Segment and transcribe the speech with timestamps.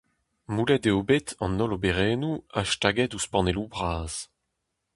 [0.53, 4.15] Moullet eo bet an holl oberennoù ha staget ouzh panelloù bras.